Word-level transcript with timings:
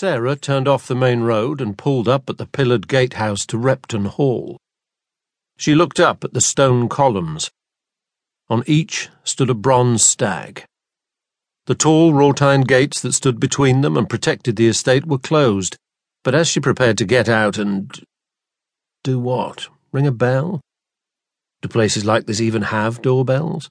Sarah 0.00 0.34
turned 0.34 0.66
off 0.66 0.88
the 0.88 0.94
main 0.94 1.20
road 1.20 1.60
and 1.60 1.76
pulled 1.76 2.08
up 2.08 2.30
at 2.30 2.38
the 2.38 2.46
pillared 2.46 2.88
gatehouse 2.88 3.44
to 3.44 3.58
Repton 3.58 4.06
Hall. 4.06 4.56
She 5.58 5.74
looked 5.74 6.00
up 6.00 6.24
at 6.24 6.32
the 6.32 6.40
stone 6.40 6.88
columns. 6.88 7.50
On 8.48 8.64
each 8.66 9.10
stood 9.24 9.50
a 9.50 9.54
bronze 9.54 10.02
stag. 10.02 10.64
The 11.66 11.74
tall 11.74 12.14
wrought 12.14 12.40
iron 12.40 12.62
gates 12.62 13.02
that 13.02 13.12
stood 13.12 13.38
between 13.38 13.82
them 13.82 13.98
and 13.98 14.08
protected 14.08 14.56
the 14.56 14.68
estate 14.68 15.04
were 15.04 15.18
closed, 15.18 15.76
but 16.24 16.34
as 16.34 16.48
she 16.48 16.60
prepared 16.60 16.96
to 16.96 17.04
get 17.04 17.28
out 17.28 17.58
and. 17.58 17.92
do 19.04 19.18
what? 19.18 19.68
Ring 19.92 20.06
a 20.06 20.12
bell? 20.12 20.62
Do 21.60 21.68
places 21.68 22.06
like 22.06 22.24
this 22.24 22.40
even 22.40 22.62
have 22.62 23.02
doorbells? 23.02 23.68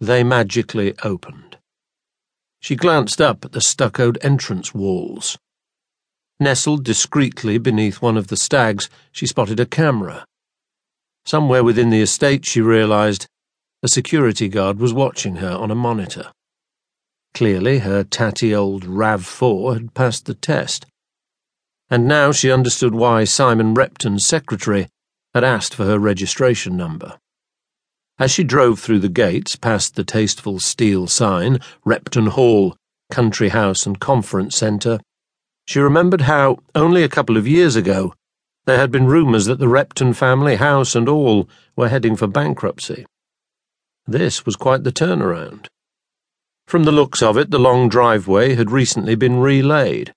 They 0.00 0.24
magically 0.24 0.92
opened. 1.04 1.49
She 2.60 2.76
glanced 2.76 3.20
up 3.20 3.44
at 3.44 3.52
the 3.52 3.60
stuccoed 3.60 4.18
entrance 4.22 4.74
walls. 4.74 5.38
Nestled 6.38 6.84
discreetly 6.84 7.58
beneath 7.58 8.00
one 8.02 8.16
of 8.16 8.28
the 8.28 8.36
stags, 8.36 8.88
she 9.12 9.26
spotted 9.26 9.58
a 9.58 9.66
camera. 9.66 10.24
Somewhere 11.24 11.64
within 11.64 11.90
the 11.90 12.00
estate, 12.00 12.44
she 12.46 12.60
realized, 12.60 13.26
a 13.82 13.88
security 13.88 14.48
guard 14.48 14.78
was 14.78 14.92
watching 14.92 15.36
her 15.36 15.52
on 15.52 15.70
a 15.70 15.74
monitor. 15.74 16.32
Clearly, 17.32 17.78
her 17.78 18.04
tatty 18.04 18.54
old 18.54 18.84
RAV4 18.84 19.74
had 19.74 19.94
passed 19.94 20.26
the 20.26 20.34
test. 20.34 20.86
And 21.88 22.06
now 22.06 22.30
she 22.30 22.52
understood 22.52 22.94
why 22.94 23.24
Simon 23.24 23.74
Repton's 23.74 24.26
secretary 24.26 24.88
had 25.34 25.44
asked 25.44 25.74
for 25.74 25.84
her 25.84 25.98
registration 25.98 26.76
number. 26.76 27.18
As 28.20 28.30
she 28.30 28.44
drove 28.44 28.78
through 28.78 28.98
the 28.98 29.08
gates 29.08 29.56
past 29.56 29.96
the 29.96 30.04
tasteful 30.04 30.60
steel 30.60 31.06
sign, 31.06 31.58
Repton 31.86 32.26
Hall, 32.26 32.76
Country 33.10 33.48
House 33.48 33.86
and 33.86 33.98
Conference 33.98 34.54
Centre, 34.54 35.00
she 35.66 35.80
remembered 35.80 36.20
how, 36.22 36.58
only 36.74 37.02
a 37.02 37.08
couple 37.08 37.38
of 37.38 37.48
years 37.48 37.76
ago, 37.76 38.12
there 38.66 38.76
had 38.76 38.90
been 38.90 39.06
rumours 39.06 39.46
that 39.46 39.58
the 39.58 39.68
Repton 39.68 40.12
family, 40.12 40.56
house 40.56 40.94
and 40.94 41.08
all, 41.08 41.48
were 41.76 41.88
heading 41.88 42.14
for 42.14 42.26
bankruptcy. 42.26 43.06
This 44.06 44.44
was 44.44 44.54
quite 44.54 44.84
the 44.84 44.92
turnaround. 44.92 45.68
From 46.66 46.84
the 46.84 46.92
looks 46.92 47.22
of 47.22 47.38
it, 47.38 47.50
the 47.50 47.58
long 47.58 47.88
driveway 47.88 48.54
had 48.54 48.70
recently 48.70 49.14
been 49.14 49.40
relaid, 49.40 50.12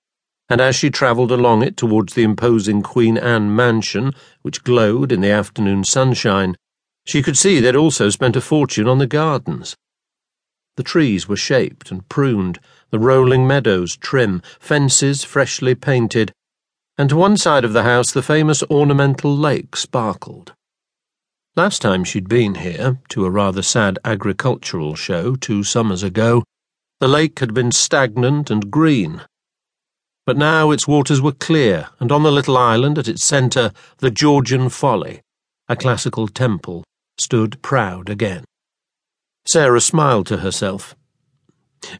and 0.49 0.59
as 0.59 0.75
she 0.75 0.89
travelled 0.89 1.31
along 1.31 1.63
it 1.63 1.77
towards 1.77 2.15
the 2.15 2.23
imposing 2.23 2.81
Queen 2.81 3.17
Anne 3.17 3.55
mansion, 3.55 4.11
which 4.41 4.65
glowed 4.65 5.13
in 5.13 5.21
the 5.21 5.31
afternoon 5.31 5.85
sunshine, 5.85 6.57
she 7.05 7.21
could 7.21 7.37
see 7.37 7.59
they'd 7.59 7.75
also 7.75 8.09
spent 8.09 8.35
a 8.35 8.41
fortune 8.41 8.87
on 8.87 8.97
the 8.97 9.07
gardens. 9.07 9.75
The 10.75 10.83
trees 10.83 11.27
were 11.27 11.37
shaped 11.37 11.91
and 11.91 12.07
pruned, 12.09 12.59
the 12.89 12.99
rolling 12.99 13.45
meadows 13.45 13.95
trim, 13.95 14.41
fences 14.59 15.23
freshly 15.23 15.75
painted, 15.75 16.31
and 16.97 17.09
to 17.09 17.15
one 17.15 17.37
side 17.37 17.65
of 17.65 17.73
the 17.73 17.83
house 17.83 18.11
the 18.11 18.23
famous 18.23 18.63
ornamental 18.71 19.35
lake 19.35 19.75
sparkled. 19.75 20.53
Last 21.55 21.81
time 21.81 22.03
she'd 22.03 22.27
been 22.27 22.55
here, 22.55 22.99
to 23.09 23.25
a 23.25 23.29
rather 23.29 23.61
sad 23.61 23.99
agricultural 24.03 24.95
show 24.95 25.35
two 25.35 25.63
summers 25.63 26.01
ago, 26.01 26.43
the 26.99 27.07
lake 27.07 27.39
had 27.39 27.53
been 27.53 27.71
stagnant 27.71 28.49
and 28.49 28.71
green. 28.71 29.21
But 30.25 30.37
now 30.37 30.71
its 30.71 30.87
waters 30.87 31.21
were 31.21 31.33
clear, 31.33 31.89
and 31.99 32.11
on 32.11 32.23
the 32.23 32.31
little 32.31 32.57
island 32.57 32.97
at 32.97 33.07
its 33.07 33.23
centre, 33.23 33.71
the 33.97 34.09
Georgian 34.09 34.69
Folly, 34.69 35.21
a 35.67 35.75
classical 35.75 36.27
temple 36.27 36.83
stood 37.17 37.61
proud 37.61 38.09
again. 38.09 38.43
Sarah 39.45 39.81
smiled 39.81 40.27
to 40.27 40.37
herself. 40.37 40.95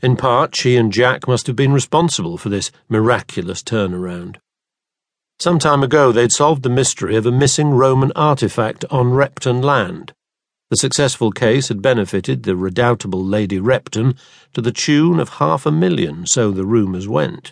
In 0.02 0.16
part, 0.16 0.56
she 0.56 0.78
and 0.78 0.94
Jack 0.94 1.28
must 1.28 1.47
have 1.47 1.56
been 1.56 1.73
responsible 1.73 2.38
for 2.38 2.50
this 2.50 2.72
miraculous 2.88 3.61
turnaround. 3.61 4.38
Some 5.39 5.59
time 5.59 5.84
ago, 5.84 6.11
they'd 6.11 6.31
solved 6.31 6.64
the 6.64 6.69
mystery 6.69 7.16
of 7.16 7.25
a 7.25 7.31
missing 7.31 7.72
Roman 7.72 8.11
artifact 8.16 8.86
on 8.89 9.14
Repton 9.14 9.61
land. 9.61 10.13
The 10.69 10.78
successful 10.78 11.31
case 11.31 11.68
had 11.68 11.81
benefited 11.81 12.44
the 12.44 12.56
redoubtable 12.56 13.24
Lady 13.24 13.59
Repton 13.59 14.16
to 14.53 14.62
the 14.62 14.72
tune 14.72 15.19
of 15.19 15.30
half 15.30 15.66
a 15.66 15.72
million, 15.72 16.25
so 16.25 16.51
the 16.51 16.66
rumours 16.66 17.07
went. 17.07 17.51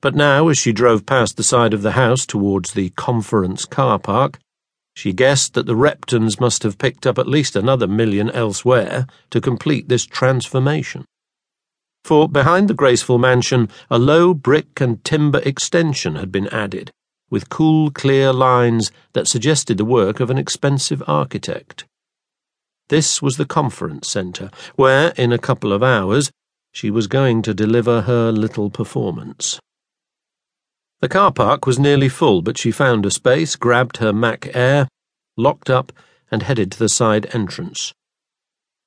But 0.00 0.14
now, 0.14 0.48
as 0.48 0.58
she 0.58 0.72
drove 0.72 1.06
past 1.06 1.36
the 1.36 1.42
side 1.42 1.72
of 1.72 1.82
the 1.82 1.92
house 1.92 2.26
towards 2.26 2.72
the 2.72 2.90
conference 2.90 3.64
car 3.64 3.98
park, 3.98 4.38
she 5.00 5.14
guessed 5.14 5.54
that 5.54 5.64
the 5.64 5.74
Reptons 5.74 6.38
must 6.38 6.62
have 6.62 6.76
picked 6.76 7.06
up 7.06 7.18
at 7.18 7.26
least 7.26 7.56
another 7.56 7.86
million 7.86 8.28
elsewhere 8.32 9.06
to 9.30 9.40
complete 9.40 9.88
this 9.88 10.04
transformation. 10.04 11.06
For 12.04 12.28
behind 12.28 12.68
the 12.68 12.74
graceful 12.74 13.18
mansion, 13.18 13.70
a 13.90 13.98
low 13.98 14.34
brick 14.34 14.78
and 14.78 15.02
timber 15.02 15.38
extension 15.38 16.16
had 16.16 16.30
been 16.30 16.48
added, 16.48 16.90
with 17.30 17.48
cool, 17.48 17.90
clear 17.90 18.30
lines 18.30 18.92
that 19.14 19.26
suggested 19.26 19.78
the 19.78 19.86
work 19.86 20.20
of 20.20 20.28
an 20.28 20.36
expensive 20.36 21.02
architect. 21.06 21.86
This 22.90 23.22
was 23.22 23.38
the 23.38 23.46
conference 23.46 24.06
centre, 24.06 24.50
where, 24.76 25.14
in 25.16 25.32
a 25.32 25.38
couple 25.38 25.72
of 25.72 25.82
hours, 25.82 26.30
she 26.72 26.90
was 26.90 27.06
going 27.06 27.40
to 27.40 27.54
deliver 27.54 28.02
her 28.02 28.30
little 28.30 28.68
performance. 28.68 29.58
The 31.00 31.08
car 31.08 31.32
park 31.32 31.66
was 31.66 31.78
nearly 31.78 32.10
full, 32.10 32.42
but 32.42 32.58
she 32.58 32.70
found 32.70 33.06
a 33.06 33.10
space, 33.10 33.56
grabbed 33.56 33.98
her 33.98 34.12
Mac 34.12 34.54
Air, 34.54 34.86
locked 35.36 35.70
up, 35.70 35.92
and 36.30 36.42
headed 36.42 36.70
to 36.72 36.78
the 36.78 36.90
side 36.90 37.34
entrance. 37.34 37.94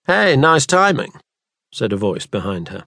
Hey, 0.06 0.36
nice 0.36 0.68
timing, 0.68 1.14
said 1.74 1.92
a 1.92 1.98
voice 1.98 2.28
behind 2.28 2.70
her. 2.70 2.86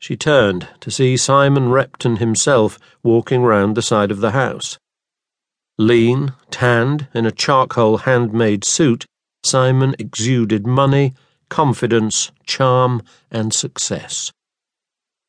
She 0.00 0.16
turned 0.16 0.68
to 0.80 0.90
see 0.90 1.16
Simon 1.16 1.70
Repton 1.70 2.16
himself 2.16 2.78
walking 3.02 3.42
round 3.42 3.76
the 3.76 3.82
side 3.82 4.10
of 4.10 4.20
the 4.20 4.32
house. 4.32 4.76
Lean, 5.78 6.32
tanned, 6.50 7.06
in 7.14 7.26
a 7.26 7.32
charcoal 7.32 7.98
handmade 7.98 8.64
suit, 8.64 9.06
Simon 9.44 9.94
exuded 9.98 10.66
money, 10.66 11.14
confidence, 11.48 12.32
charm, 12.44 13.02
and 13.30 13.54
success. 13.54 14.32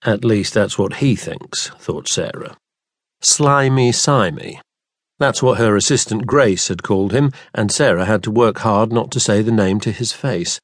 At 0.04 0.26
least 0.26 0.54
that's 0.54 0.80
what 0.80 0.96
he 0.96 1.16
thinks, 1.16 1.70
thought 1.80 2.08
Sarah. 2.08 2.58
Slimy 3.22 3.92
Simey. 3.92 4.60
That's 5.20 5.42
what 5.42 5.58
her 5.58 5.76
assistant 5.76 6.28
Grace 6.28 6.68
had 6.68 6.84
called 6.84 7.12
him, 7.12 7.32
and 7.54 7.72
Sarah 7.72 8.06
had 8.06 8.22
to 8.24 8.32
work 8.32 8.60
hard 8.60 8.92
not 8.92 9.10
to 9.12 9.20
say 9.20 9.42
the 9.42 9.52
name 9.52 9.80
to 9.82 9.92
his 9.92 10.14
face. 10.14 10.60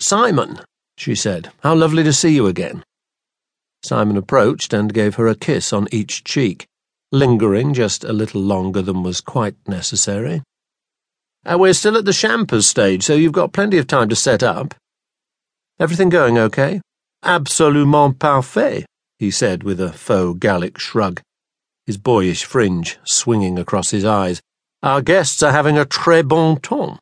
Simon, 0.00 0.60
she 0.96 1.14
said, 1.14 1.52
how 1.60 1.74
lovely 1.74 2.02
to 2.02 2.12
see 2.12 2.34
you 2.34 2.48
again. 2.48 2.82
Simon 3.84 4.16
approached 4.16 4.72
and 4.72 4.92
gave 4.92 5.14
her 5.14 5.28
a 5.28 5.36
kiss 5.36 5.72
on 5.72 5.86
each 5.92 6.24
cheek, 6.24 6.66
lingering 7.12 7.72
just 7.72 8.02
a 8.02 8.12
little 8.12 8.40
longer 8.40 8.82
than 8.82 9.04
was 9.04 9.20
quite 9.20 9.56
necessary. 9.68 10.42
Uh, 11.46 11.56
we're 11.58 11.74
still 11.74 11.96
at 11.96 12.04
the 12.04 12.12
champers 12.12 12.66
stage, 12.66 13.04
so 13.04 13.14
you've 13.14 13.32
got 13.32 13.52
plenty 13.52 13.78
of 13.78 13.86
time 13.86 14.08
to 14.08 14.16
set 14.16 14.42
up. 14.42 14.74
Everything 15.78 16.08
going 16.08 16.36
okay? 16.36 16.80
Absolument 17.22 18.18
parfait, 18.18 18.86
he 19.20 19.30
said 19.30 19.62
with 19.62 19.80
a 19.80 19.92
faux 19.92 20.38
Gallic 20.40 20.78
shrug 20.78 21.20
his 21.86 21.96
boyish 21.96 22.44
fringe 22.44 22.98
swinging 23.04 23.58
across 23.58 23.90
his 23.90 24.04
eyes. 24.04 24.40
Our 24.82 25.02
guests 25.02 25.42
are 25.42 25.52
having 25.52 25.78
a 25.78 25.84
très 25.84 26.26
bon 26.26 26.60
temps. 26.60 26.98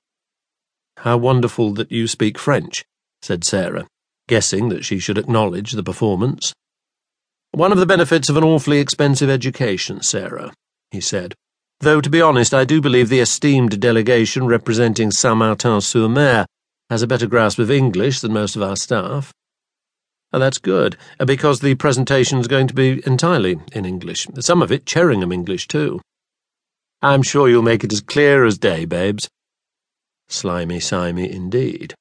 How 0.98 1.16
wonderful 1.16 1.72
that 1.75 1.91
you 1.91 2.06
speak 2.06 2.38
French, 2.38 2.84
said 3.22 3.44
Sarah, 3.44 3.87
guessing 4.28 4.69
that 4.69 4.84
she 4.84 4.98
should 4.98 5.19
acknowledge 5.19 5.72
the 5.72 5.82
performance. 5.82 6.53
One 7.53 7.72
of 7.72 7.78
the 7.78 7.87
benefits 7.87 8.28
of 8.28 8.37
an 8.37 8.44
awfully 8.44 8.78
expensive 8.78 9.28
education, 9.28 10.03
Sarah, 10.03 10.53
he 10.91 11.00
said. 11.00 11.34
Though, 11.81 12.00
to 12.00 12.09
be 12.09 12.22
honest, 12.22 12.54
I 12.54 12.65
do 12.65 12.81
believe 12.81 13.09
the 13.09 13.21
esteemed 13.21 13.81
delegation 13.81 14.47
representing 14.47 15.10
Saint 15.10 15.37
Martin 15.37 15.81
sur 15.81 16.09
Mer 16.09 16.47
has 16.88 17.03
a 17.03 17.06
better 17.06 17.26
grasp 17.26 17.59
of 17.59 17.71
English 17.71 18.21
than 18.21 18.32
most 18.32 18.54
of 18.54 18.62
our 18.62 18.76
staff. 18.76 19.32
Oh, 20.32 20.38
that's 20.38 20.59
good, 20.59 20.97
uh, 21.20 21.26
because 21.26 21.60
the 21.60 21.75
presentation's 21.75 22.48
going 22.48 22.66
to 22.68 22.74
be 22.74 23.03
entirely 23.06 23.59
in 23.72 23.84
English, 23.84 24.27
some 24.41 24.62
of 24.62 24.72
it 24.72 24.86
Cherringham 24.86 25.33
English, 25.33 25.68
too. 25.68 26.01
I'm 27.03 27.22
sure 27.22 27.48
you'll 27.48 27.62
make 27.62 27.84
it 27.84 27.92
as 27.92 28.01
clear 28.01 28.45
as 28.45 28.56
day, 28.56 28.84
babes. 28.84 29.28
Slimy 30.28 30.80
Simey 30.80 31.30
indeed. 31.30 31.95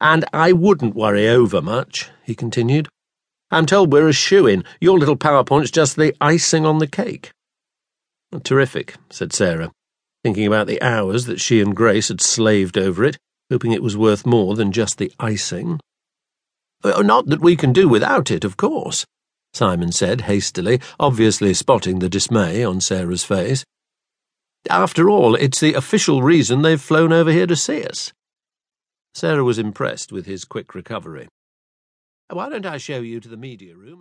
And 0.00 0.24
I 0.32 0.52
wouldn't 0.52 0.96
worry 0.96 1.28
over 1.28 1.62
much, 1.62 2.10
he 2.24 2.34
continued. 2.34 2.88
I'm 3.50 3.66
told 3.66 3.92
we're 3.92 4.08
a 4.08 4.12
shoe-in. 4.12 4.64
Your 4.80 4.98
little 4.98 5.16
PowerPoint's 5.16 5.70
just 5.70 5.96
the 5.96 6.14
icing 6.20 6.66
on 6.66 6.78
the 6.78 6.86
cake. 6.86 7.30
Terrific, 8.42 8.96
said 9.10 9.32
Sarah, 9.32 9.72
thinking 10.22 10.46
about 10.46 10.66
the 10.66 10.82
hours 10.82 11.24
that 11.26 11.40
she 11.40 11.60
and 11.60 11.74
Grace 11.74 12.08
had 12.08 12.20
slaved 12.20 12.76
over 12.76 13.04
it, 13.04 13.16
hoping 13.50 13.72
it 13.72 13.82
was 13.82 13.96
worth 13.96 14.26
more 14.26 14.54
than 14.54 14.72
just 14.72 14.98
the 14.98 15.12
icing. 15.18 15.80
Not 16.84 17.26
that 17.26 17.40
we 17.40 17.56
can 17.56 17.72
do 17.72 17.88
without 17.88 18.30
it, 18.30 18.44
of 18.44 18.56
course, 18.56 19.04
Simon 19.52 19.92
said 19.92 20.22
hastily, 20.22 20.80
obviously 21.00 21.54
spotting 21.54 21.98
the 21.98 22.08
dismay 22.08 22.62
on 22.62 22.80
Sarah's 22.80 23.24
face. 23.24 23.64
After 24.70 25.08
all, 25.08 25.34
it's 25.34 25.60
the 25.60 25.74
official 25.74 26.22
reason 26.22 26.62
they've 26.62 26.80
flown 26.80 27.12
over 27.12 27.32
here 27.32 27.46
to 27.46 27.56
see 27.56 27.84
us. 27.84 28.12
Sarah 29.14 29.44
was 29.44 29.58
impressed 29.58 30.12
with 30.12 30.26
his 30.26 30.44
quick 30.44 30.74
recovery. 30.74 31.28
Why 32.30 32.48
don't 32.48 32.66
I 32.66 32.76
show 32.76 33.00
you 33.00 33.20
to 33.20 33.28
the 33.28 33.36
media 33.36 33.74
room? 33.74 33.96